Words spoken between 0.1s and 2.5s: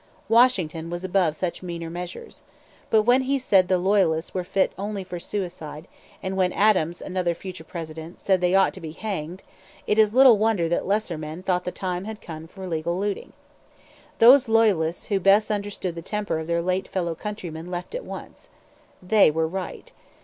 Washington was above such meaner measures.